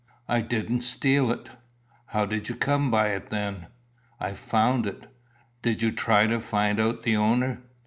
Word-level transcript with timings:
"I 0.27 0.41
didn't 0.41 0.81
steal 0.81 1.29
it." 1.29 1.51
"How 2.07 2.25
did 2.25 2.49
you 2.49 2.55
come 2.55 2.89
by 2.89 3.09
it, 3.09 3.29
then?" 3.29 3.67
"I 4.19 4.31
found 4.31 4.87
it." 4.87 5.05
"Did 5.61 5.83
you 5.83 5.91
try 5.91 6.25
to 6.25 6.39
find 6.39 6.79
out 6.79 7.03
the 7.03 7.15
owner?" 7.17 7.61